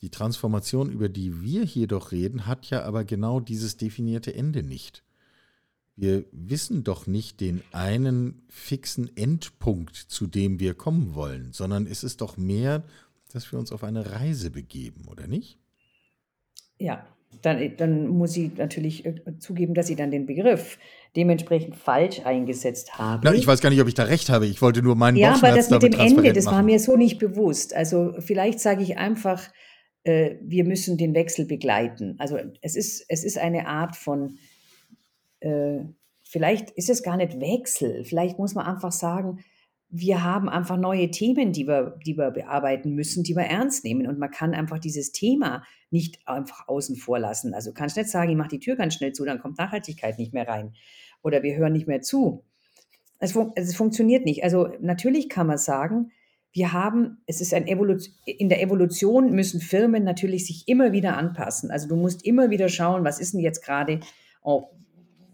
[0.01, 4.63] Die Transformation, über die wir hier doch reden, hat ja aber genau dieses definierte Ende
[4.63, 5.03] nicht.
[6.01, 12.05] Wir wissen doch nicht den einen fixen Endpunkt, zu dem wir kommen wollen, sondern es
[12.05, 12.85] ist doch mehr,
[13.33, 15.59] dass wir uns auf eine Reise begeben, oder nicht?
[16.79, 17.05] Ja,
[17.43, 20.79] dann, dann muss sie natürlich äh, zugeben, dass sie dann den Begriff
[21.17, 23.23] dementsprechend falsch eingesetzt haben.
[23.25, 24.47] Na, ich weiß gar nicht, ob ich da recht habe.
[24.47, 26.57] Ich wollte nur meinen Ja, aber das mit dem Ende, das machen.
[26.59, 27.75] war mir so nicht bewusst.
[27.75, 29.43] Also vielleicht sage ich einfach,
[30.05, 32.15] äh, wir müssen den Wechsel begleiten.
[32.19, 34.39] Also es ist, es ist eine Art von,
[35.41, 35.81] äh,
[36.23, 38.05] vielleicht ist es gar nicht Wechsel.
[38.05, 39.41] Vielleicht muss man einfach sagen,
[39.91, 44.07] wir haben einfach neue Themen, die wir, die wir bearbeiten müssen, die wir ernst nehmen.
[44.07, 47.55] Und man kann einfach dieses Thema nicht einfach außen vor lassen.
[47.55, 50.35] Also kannst nicht sagen, ich mache die Tür ganz schnell zu, dann kommt Nachhaltigkeit nicht
[50.35, 50.75] mehr rein.
[51.23, 52.45] Oder wir hören nicht mehr zu.
[53.19, 54.45] Es, fun es funktioniert nicht.
[54.45, 56.13] Also natürlich kann man sagen,
[56.53, 61.17] wir haben, es ist ein Evolution, in der Evolution müssen Firmen natürlich sich immer wieder
[61.17, 61.71] anpassen.
[61.71, 64.01] Also du musst immer wieder schauen, was ist denn jetzt gerade,
[64.43, 64.69] oh,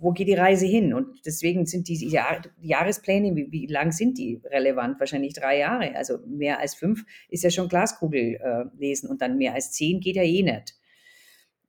[0.04, 0.92] wo geht die Reise hin?
[0.92, 5.00] Und deswegen sind diese Jahr Jahrespläne, wie, wie, lang sind die relevant?
[5.00, 5.96] Wahrscheinlich drei Jahre.
[5.96, 10.00] Also mehr als fünf ist ja schon Glaskugel äh, lesen und dann mehr als zehn
[10.00, 10.74] geht ja eh nicht.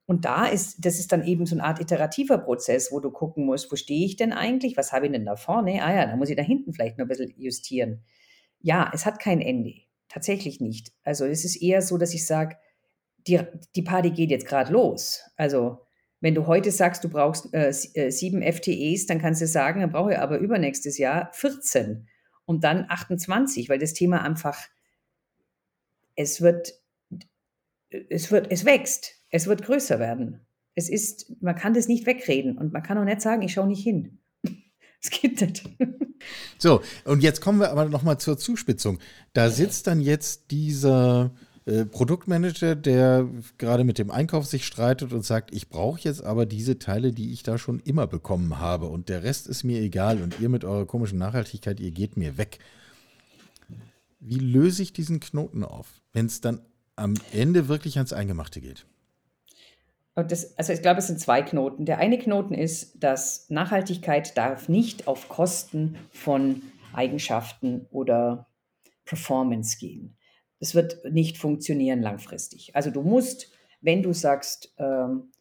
[0.06, 3.46] Und da ist, das ist dann eben so eine Art iterativer Prozess, wo du gucken
[3.46, 4.76] musst, wo stehe ich denn eigentlich?
[4.76, 5.82] Was habe ich denn da vorne?
[5.82, 8.04] Ah ja, da muss ich da hinten vielleicht noch ein bisschen justieren.
[8.60, 9.74] Ja, es hat kein Ende.
[10.10, 10.92] Tatsächlich nicht.
[11.04, 12.58] Also es ist eher so, dass ich sage,
[13.28, 13.40] die,
[13.76, 15.24] die Party geht jetzt gerade los.
[15.38, 15.85] Also
[16.22, 19.92] wenn du heute sagst, du brauchst äh, äh sieben FTEs, dann kannst du sagen, dann
[19.92, 22.08] brauche ich aber übernächstes Jahr 14
[22.46, 24.58] und dann 28, weil das Thema einfach,
[26.16, 26.74] es wird,
[28.10, 30.46] es wird, es wächst, es wird größer werden.
[30.76, 33.68] Es ist, man kann das nicht wegreden und man kann auch nicht sagen, ich schaue
[33.68, 34.20] nicht hin.
[35.04, 35.62] Es gibt es.
[36.58, 38.98] So, und jetzt kommen wir aber nochmal zur Zuspitzung.
[39.34, 45.26] Da sitzt dann jetzt dieser äh, Produktmanager, der gerade mit dem Einkauf sich streitet und
[45.26, 49.10] sagt, ich brauche jetzt aber diese Teile, die ich da schon immer bekommen habe und
[49.10, 52.60] der Rest ist mir egal und ihr mit eurer komischen Nachhaltigkeit, ihr geht mir weg.
[54.20, 56.62] Wie löse ich diesen Knoten auf, wenn es dann
[56.96, 58.86] am Ende wirklich ans Eingemachte geht?
[60.14, 61.86] Das, also ich glaube, es sind zwei Knoten.
[61.86, 66.62] Der eine Knoten ist, dass Nachhaltigkeit darf nicht auf Kosten von
[66.94, 68.48] Eigenschaften oder
[69.04, 70.16] Performance gehen
[70.60, 72.76] es wird nicht funktionieren langfristig.
[72.76, 75.32] Also du musst, wenn du sagst, ähm,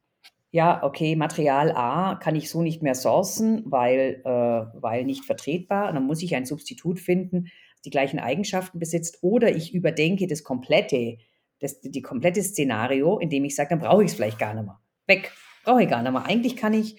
[0.51, 5.93] ja, okay, Material A kann ich so nicht mehr sourcen, weil, äh, weil nicht vertretbar,
[5.93, 10.45] dann muss ich ein Substitut finden, das die gleichen Eigenschaften besitzt, oder ich überdenke das
[10.45, 11.19] komplette,
[11.59, 14.79] das die komplette Szenario, indem ich sage, dann brauche ich es vielleicht gar nicht mehr.
[15.07, 15.33] Weg,
[15.65, 16.25] brauche ich gar nicht mehr.
[16.25, 16.99] Eigentlich kann ich,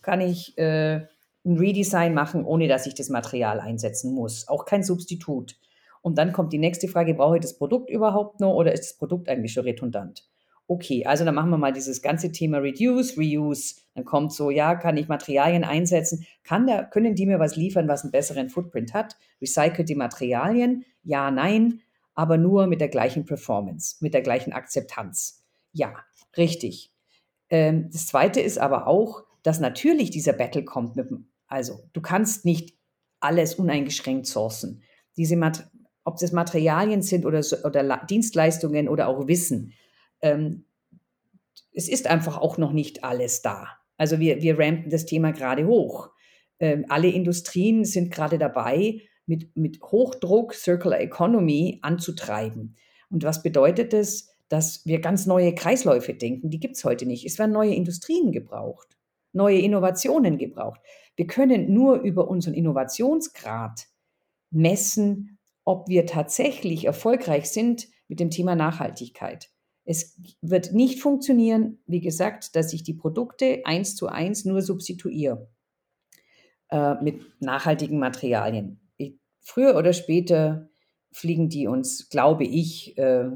[0.00, 1.06] kann ich äh,
[1.44, 4.46] ein Redesign machen, ohne dass ich das Material einsetzen muss.
[4.46, 5.58] Auch kein Substitut.
[6.02, 8.98] Und dann kommt die nächste Frage, brauche ich das Produkt überhaupt noch oder ist das
[8.98, 10.28] Produkt eigentlich schon redundant?
[10.68, 13.76] Okay, also dann machen wir mal dieses ganze Thema Reduce, Reuse.
[13.94, 16.26] Dann kommt so, ja, kann ich Materialien einsetzen?
[16.42, 19.16] Kann der, können die mir was liefern, was einen besseren Footprint hat?
[19.40, 20.84] Recycelte Materialien?
[21.04, 21.82] Ja, nein,
[22.14, 25.44] aber nur mit der gleichen Performance, mit der gleichen Akzeptanz.
[25.72, 25.94] Ja,
[26.36, 26.92] richtig.
[27.48, 31.08] Ähm, das zweite ist aber auch, dass natürlich dieser Battle kommt mit
[31.46, 32.76] also du kannst nicht
[33.20, 34.82] alles uneingeschränkt sourcen.
[35.16, 35.70] Diese Mat
[36.06, 39.72] ob das Materialien sind oder, oder Dienstleistungen oder auch Wissen.
[40.22, 40.64] Ähm,
[41.74, 43.68] es ist einfach auch noch nicht alles da.
[43.98, 46.10] Also wir, wir rampen das Thema gerade hoch.
[46.60, 52.76] Ähm, alle Industrien sind gerade dabei, mit, mit Hochdruck Circular Economy anzutreiben.
[53.10, 54.28] Und was bedeutet das?
[54.48, 56.50] Dass wir ganz neue Kreisläufe denken.
[56.50, 57.26] Die gibt es heute nicht.
[57.26, 58.96] Es werden neue Industrien gebraucht,
[59.32, 60.80] neue Innovationen gebraucht.
[61.16, 63.88] Wir können nur über unseren Innovationsgrad
[64.52, 65.35] messen,
[65.66, 69.50] ob wir tatsächlich erfolgreich sind mit dem Thema Nachhaltigkeit.
[69.84, 75.50] Es wird nicht funktionieren, wie gesagt, dass ich die Produkte eins zu eins nur substituiere
[76.70, 78.80] äh, mit nachhaltigen Materialien.
[78.96, 80.70] Ich, früher oder später
[81.10, 83.30] fliegen die uns, glaube ich, äh,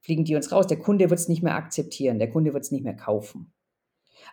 [0.00, 0.68] fliegen die uns raus.
[0.68, 3.52] Der Kunde wird es nicht mehr akzeptieren, der Kunde wird es nicht mehr kaufen.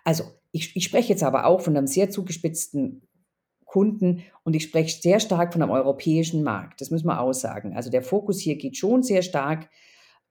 [0.04, 3.08] Also, ich, ich spreche jetzt aber auch von einem sehr zugespitzten
[3.70, 6.82] Kunden und ich spreche sehr stark von einem europäischen Markt.
[6.82, 7.76] Das müssen wir aussagen.
[7.76, 9.70] Also der Fokus hier geht schon sehr stark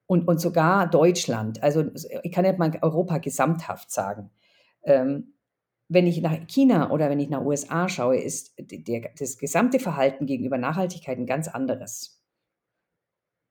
[0.07, 1.63] und, und sogar Deutschland.
[1.63, 1.85] Also
[2.23, 4.29] ich kann nicht mal Europa gesamthaft sagen.
[4.83, 5.35] Ähm,
[5.87, 10.25] wenn ich nach China oder wenn ich nach USA schaue, ist der, das gesamte Verhalten
[10.25, 12.21] gegenüber Nachhaltigkeit ein ganz anderes.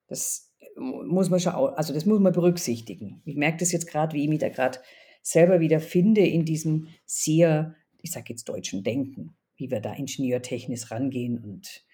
[0.06, 3.22] Das muss man schon, also das muss man berücksichtigen.
[3.24, 4.80] Ich merke das jetzt gerade, wie ich mich da gerade
[5.22, 10.90] selber wieder finde in diesem sehr, ich sage jetzt deutschen Denken wie wir da ingenieurtechnisch
[10.90, 11.84] rangehen und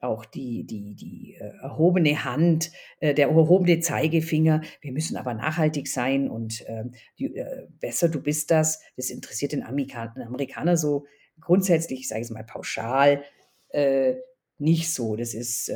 [0.00, 4.62] auch die, die, die äh, erhobene Hand, äh, der erhobene Zeigefinger.
[4.80, 6.84] Wir müssen aber nachhaltig sein und äh,
[7.18, 8.80] die, äh, besser du bist das.
[8.96, 11.06] Das interessiert den Amerikaner, so
[11.40, 13.22] grundsätzlich, ich sage es mal pauschal,
[13.68, 14.14] äh,
[14.58, 15.16] nicht so.
[15.16, 15.72] Das ist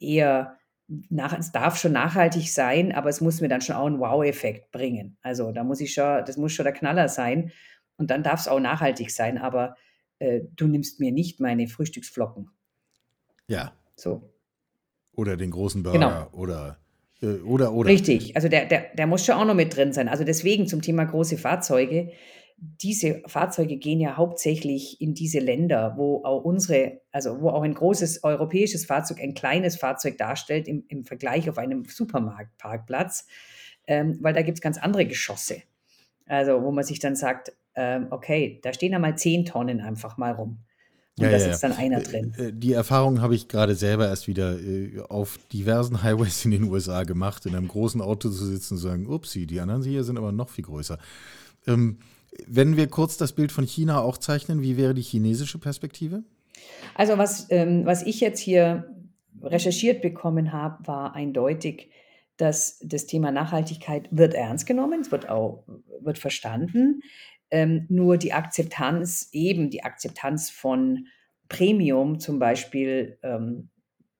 [0.00, 4.00] eher, nach, es darf schon nachhaltig sein, aber es muss mir dann schon auch einen
[4.00, 5.16] Wow-Effekt bringen.
[5.22, 7.52] Also da muss ich schon, das muss schon der Knaller sein.
[7.98, 9.76] Und dann darf es auch nachhaltig sein, aber
[10.18, 12.50] äh, du nimmst mir nicht meine Frühstücksflocken.
[13.48, 13.72] Ja.
[13.96, 14.30] So.
[15.12, 16.28] Oder den großen Burger genau.
[16.32, 16.78] oder
[17.22, 17.88] äh, oder oder.
[17.88, 20.08] Richtig, also der, der, der muss schon auch noch mit drin sein.
[20.08, 22.12] Also deswegen zum Thema große Fahrzeuge.
[22.58, 27.74] Diese Fahrzeuge gehen ja hauptsächlich in diese Länder, wo auch unsere, also wo auch ein
[27.74, 33.26] großes europäisches Fahrzeug ein kleines Fahrzeug darstellt im, im Vergleich auf einem Supermarktparkplatz,
[33.86, 35.62] ähm, weil da gibt es ganz andere Geschosse.
[36.24, 40.32] Also wo man sich dann sagt, ähm, okay, da stehen einmal zehn Tonnen einfach mal
[40.32, 40.58] rum.
[41.18, 42.34] Und ja, da ja, sitzt dann einer drin.
[42.36, 46.64] Äh, die Erfahrung habe ich gerade selber erst wieder äh, auf diversen Highways in den
[46.64, 50.04] USA gemacht, in einem großen Auto zu sitzen und zu sagen, upsi, die anderen hier
[50.04, 50.98] sind aber noch viel größer.
[51.66, 51.98] Ähm,
[52.46, 56.22] wenn wir kurz das Bild von China auch zeichnen, wie wäre die chinesische Perspektive?
[56.94, 58.90] Also was, ähm, was ich jetzt hier
[59.42, 61.90] recherchiert bekommen habe, war eindeutig,
[62.36, 65.64] dass das Thema Nachhaltigkeit wird ernst genommen, es wird auch
[66.00, 67.00] wird verstanden.
[67.56, 71.06] Ähm, nur die Akzeptanz, eben die Akzeptanz von
[71.48, 73.70] Premium zum Beispiel, ähm,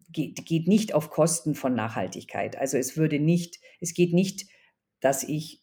[0.09, 2.57] geht, geht nicht auf Kosten von Nachhaltigkeit.
[2.57, 4.47] Also es würde nicht, es geht nicht,
[5.01, 5.63] dass ich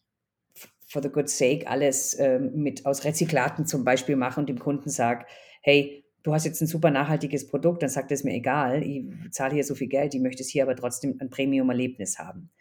[0.86, 4.88] for the good sake alles ähm, mit aus Rezyklaten zum Beispiel mache und dem Kunden
[4.88, 5.26] sage,
[5.60, 9.54] hey, du hast jetzt ein super nachhaltiges Produkt, dann sagt es mir egal, ich zahle
[9.54, 12.52] hier so viel Geld, ich möchte es hier aber trotzdem ein Premium-Erlebnis haben.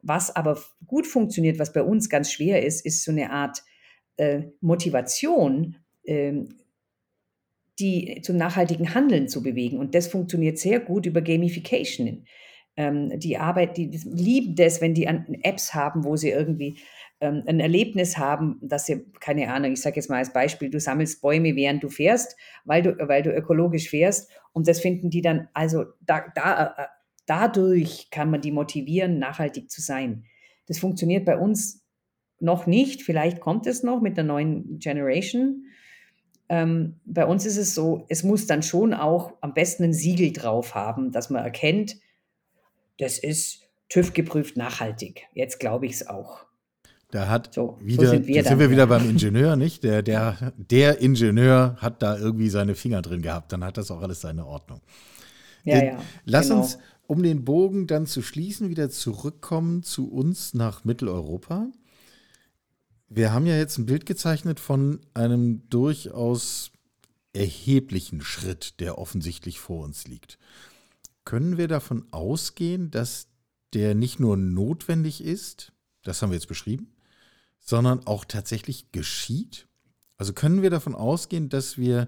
[0.00, 3.64] Was aber gut funktioniert, was bei uns ganz schwer ist, ist so eine Art
[4.20, 6.42] äh, Motivation, äh,
[7.78, 9.78] die zum nachhaltigen Handeln zu bewegen.
[9.78, 12.26] Und das funktioniert sehr gut über Gamification.
[12.76, 16.78] Ähm, die Arbeit, die lieben das, wenn die Apps haben, wo sie irgendwie
[17.22, 20.78] ähm, ein Erlebnis haben, dass sie, keine Ahnung, ich sage jetzt mal als Beispiel, du
[20.78, 24.30] sammelst Bäume, während du fährst, weil du, weil du ökologisch fährst.
[24.52, 26.86] Und das finden die dann, also da, da, äh,
[27.24, 30.24] dadurch kann man die motivieren, nachhaltig zu sein.
[30.66, 31.80] Das funktioniert bei uns
[32.40, 35.66] noch nicht, vielleicht kommt es noch mit der neuen Generation.
[36.48, 40.32] Ähm, bei uns ist es so, es muss dann schon auch am besten ein Siegel
[40.32, 41.96] drauf haben, dass man erkennt,
[42.98, 45.26] das ist TÜV geprüft nachhaltig.
[45.34, 46.46] Jetzt glaube ich es auch.
[47.10, 49.82] Da hat so, wieder, so sind wir, sind wir wieder beim Ingenieur, nicht?
[49.82, 54.00] Der, der, der Ingenieur hat da irgendwie seine Finger drin gehabt, dann hat das auch
[54.00, 54.80] alles seine Ordnung.
[55.64, 56.60] Ja, äh, ja, Lass genau.
[56.60, 61.66] uns, um den Bogen dann zu schließen, wieder zurückkommen zu uns nach Mitteleuropa.
[63.12, 66.70] Wir haben ja jetzt ein Bild gezeichnet von einem durchaus
[67.32, 70.38] erheblichen Schritt, der offensichtlich vor uns liegt.
[71.24, 73.26] Können wir davon ausgehen, dass
[73.74, 75.72] der nicht nur notwendig ist,
[76.04, 76.92] das haben wir jetzt beschrieben,
[77.58, 79.66] sondern auch tatsächlich geschieht?
[80.16, 82.06] Also können wir davon ausgehen, dass wir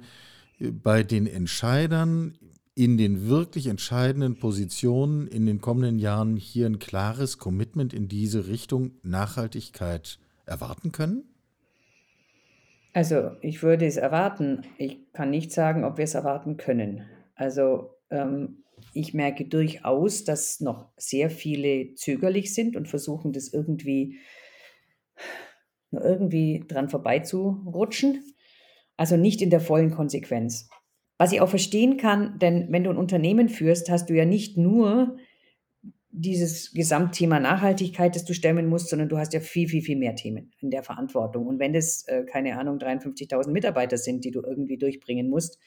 [0.60, 2.38] bei den Entscheidern
[2.76, 8.46] in den wirklich entscheidenden Positionen in den kommenden Jahren hier ein klares Commitment in diese
[8.46, 11.24] Richtung Nachhaltigkeit erwarten können?
[12.92, 14.62] Also ich würde es erwarten.
[14.76, 17.06] Ich kann nicht sagen, ob wir es erwarten können.
[17.34, 24.18] Also ähm, ich merke durchaus, dass noch sehr viele zögerlich sind und versuchen, das irgendwie
[25.90, 28.22] nur irgendwie dran vorbeizurutschen.
[28.96, 30.68] Also nicht in der vollen Konsequenz.
[31.18, 34.56] Was ich auch verstehen kann, denn wenn du ein Unternehmen führst, hast du ja nicht
[34.56, 35.16] nur
[36.12, 40.14] dieses Gesamtthema Nachhaltigkeit, das du stemmen musst, sondern du hast ja viel, viel, viel mehr
[40.14, 41.46] Themen in der Verantwortung.
[41.46, 45.58] Und wenn das, äh, keine Ahnung, 53.000 Mitarbeiter sind, die du irgendwie durchbringen musst,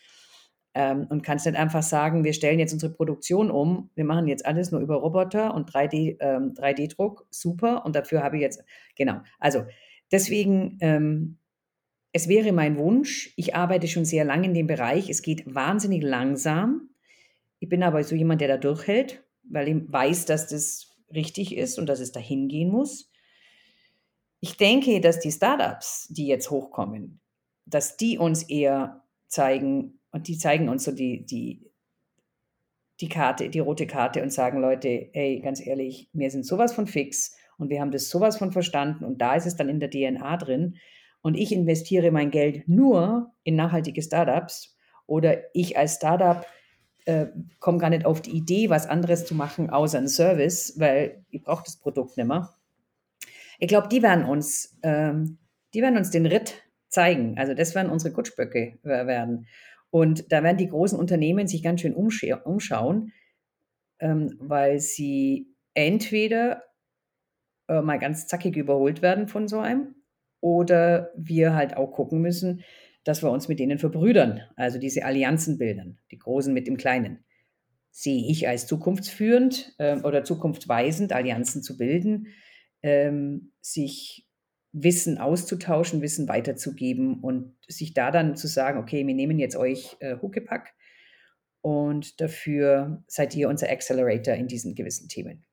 [0.75, 4.45] ähm, und kannst nicht einfach sagen, wir stellen jetzt unsere Produktion um, wir machen jetzt
[4.45, 8.63] alles nur über Roboter und 3D, ähm, 3D-Druck, super, und dafür habe ich jetzt,
[8.95, 9.21] genau.
[9.39, 9.63] Also
[10.11, 11.37] deswegen, ähm,
[12.11, 16.03] es wäre mein Wunsch, ich arbeite schon sehr lange in dem Bereich, es geht wahnsinnig
[16.03, 16.89] langsam.
[17.59, 21.77] Ich bin aber so jemand, der da durchhält weil ich weiß, dass das richtig ist
[21.79, 23.11] und dass es dahin gehen muss.
[24.39, 27.19] Ich denke, dass die Startups, die jetzt hochkommen,
[27.65, 31.71] dass die uns eher zeigen, und die zeigen uns so die, die,
[33.01, 36.87] die Karte, die rote Karte und sagen, Leute, hey, ganz ehrlich, wir sind sowas von
[36.87, 39.89] fix und wir haben das sowas von verstanden und da ist es dann in der
[39.89, 40.77] DNA drin.
[41.21, 44.77] Und ich investiere mein Geld nur in nachhaltige Startups
[45.07, 46.45] oder ich als Startup
[47.05, 47.27] äh,
[47.59, 51.43] komme gar nicht auf die Idee, was anderes zu machen, außer ein Service, weil ich
[51.43, 52.53] brauche das Produkt nicht mehr.
[53.59, 55.37] Ich glaube, die werden uns, ähm,
[55.73, 57.37] die werden uns den Ritt zeigen.
[57.37, 59.47] Also das werden unsere Kutschböcke werden.
[59.91, 63.13] Und da werden die großen Unternehmen sich ganz schön umscha umschauen,
[63.99, 66.63] ähm, weil sie entweder
[67.67, 69.95] äh, mal ganz zackig überholt werden von so einem
[70.41, 72.63] oder wir halt auch gucken müssen,
[73.05, 77.23] dass wir uns mit denen verbrüdern, also diese Allianzen bilden, die Großen mit dem Kleinen.
[77.91, 82.27] Sehe ich als zukunftsführend äh, oder zukunftsweisend, Allianzen zu bilden,
[82.81, 84.27] ähm, sich
[84.73, 89.95] Wissen auszutauschen, Wissen weiterzugeben und sich da dann zu sagen, okay, wir nehmen jetzt euch
[90.01, 90.73] äh, Huckepack
[91.61, 95.45] und dafür seid ihr unser Accelerator in diesen gewissen Themen.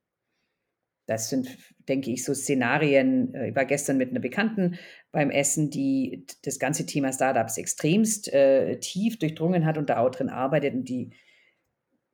[1.07, 3.35] Das sind, denke ich, so Szenarien.
[3.35, 4.79] Äh, ich war gestern mit einer Bekannten
[5.11, 10.11] beim Essen, die das ganze Thema Startups extremst äh, tief durchdrungen hat und da auch
[10.11, 11.11] drin arbeitet und die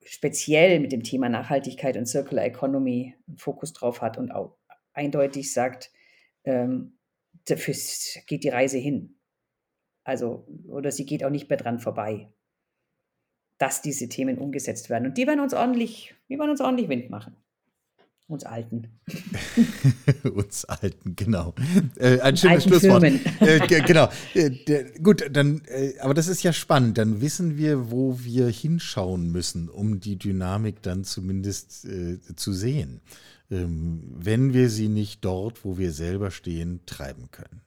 [0.05, 4.57] speziell mit dem Thema Nachhaltigkeit und Circular Economy Fokus drauf hat und auch
[4.95, 5.93] eindeutig sagt,
[6.45, 6.99] ähm,
[7.47, 7.74] dafür
[8.26, 9.18] geht die Reise hin.
[10.05, 12.32] Also, oder sie geht auch nicht mehr dran vorbei,
[13.59, 15.07] dass diese Themen umgesetzt werden.
[15.07, 17.36] Und die werden uns ordentlich, die werden uns ordentlich Wind machen.
[18.29, 18.89] Uns Alten.
[20.35, 21.55] Uns Alten, genau.
[21.97, 23.03] Äh, ein schönes Schlusswort.
[23.03, 24.11] Äh, genau.
[24.35, 24.51] Äh,
[25.03, 26.99] gut, dann, äh, aber das ist ja spannend.
[26.99, 33.01] Dann wissen wir, wo wir hinschauen müssen, um die Dynamik dann zumindest äh, zu sehen.
[33.51, 37.62] Ähm, wenn wir sie nicht dort, wo wir selber stehen, treiben können.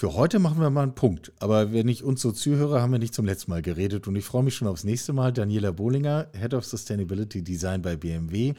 [0.00, 1.30] Für heute machen wir mal einen Punkt.
[1.40, 4.08] Aber wenn ich uns so zuhöre, haben wir nicht zum letzten Mal geredet.
[4.08, 5.30] Und ich freue mich schon aufs nächste Mal.
[5.30, 8.54] Daniela Bohlinger, Head of Sustainability Design bei BMW,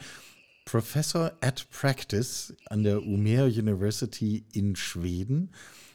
[0.66, 5.50] Professor at Practice an der Umeå University in Schweden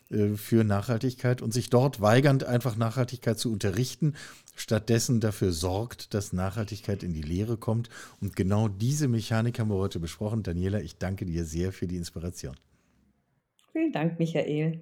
[0.09, 4.15] äh, für Nachhaltigkeit und sich dort weigernd einfach Nachhaltigkeit zu unterrichten,
[4.53, 7.87] stattdessen dafür sorgt, dass Nachhaltigkeit in die Lehre kommt.
[8.19, 10.43] Und genau diese Mechanik haben wir heute besprochen.
[10.43, 12.57] Daniela, ich danke dir sehr für die Inspiration.
[13.71, 14.81] Vielen Dank, Michael.